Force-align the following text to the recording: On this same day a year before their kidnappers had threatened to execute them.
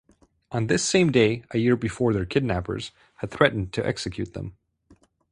On 0.51 0.65
this 0.65 0.83
same 0.83 1.11
day 1.11 1.43
a 1.51 1.59
year 1.59 1.75
before 1.75 2.11
their 2.11 2.25
kidnappers 2.25 2.89
had 3.17 3.29
threatened 3.29 3.71
to 3.73 3.85
execute 3.85 4.33
them. 4.33 4.57